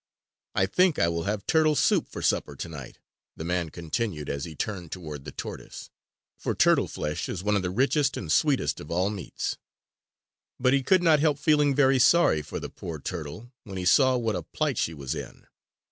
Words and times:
"I 0.55 0.65
think 0.65 0.97
I 0.97 1.07
will 1.09 1.25
have 1.25 1.45
turtle 1.45 1.75
soup 1.75 2.09
for 2.09 2.23
supper 2.23 2.55
tonight," 2.55 2.97
the 3.35 3.43
man 3.43 3.69
continued 3.69 4.29
as 4.31 4.45
he 4.45 4.55
turned 4.55 4.91
toward 4.91 5.25
the 5.25 5.31
tortoise; 5.31 5.91
for 6.39 6.55
turtle 6.55 6.87
flesh 6.87 7.29
is 7.29 7.43
one 7.43 7.55
of 7.55 7.61
the 7.61 7.69
richest 7.69 8.17
and 8.17 8.31
sweetest 8.31 8.79
of 8.79 8.89
all 8.89 9.11
meats. 9.11 9.59
But 10.59 10.73
he 10.73 10.81
could 10.81 11.03
not 11.03 11.19
help 11.19 11.37
feeling 11.37 11.75
very 11.75 11.99
sorry 11.99 12.41
for 12.41 12.59
the 12.59 12.67
poor 12.67 12.97
turtle 12.97 13.51
when 13.63 13.77
he 13.77 13.85
saw 13.85 14.17
what 14.17 14.35
a 14.35 14.41
plight 14.41 14.79
she 14.79 14.95
was 14.95 15.13
in. 15.13 15.45